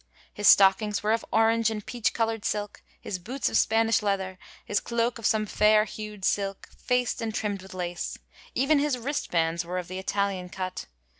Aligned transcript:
His 0.33 0.47
stockings 0.47 1.03
were 1.03 1.11
of 1.11 1.23
orange 1.31 1.69
and 1.69 1.85
peach 1.85 2.11
colord 2.11 2.43
silk; 2.43 2.81
his 2.99 3.19
boots 3.19 3.49
of 3.49 3.57
Spanish 3.59 4.01
leather; 4.01 4.39
his 4.65 4.79
cloak 4.79 5.19
of 5.19 5.27
some 5.27 5.45
fair 5.45 5.85
hued 5.85 6.25
silk, 6.25 6.69
faced 6.75 7.21
and 7.21 7.31
trimd 7.31 7.61
with 7.61 7.75
lace; 7.75 8.17
even 8.55 8.79
his 8.79 8.97
wristbands 8.97 9.63
were 9.63 9.77
of 9.77 9.87
the 9.89 9.99
Italian 9.99 10.49
cut. 10.49 10.87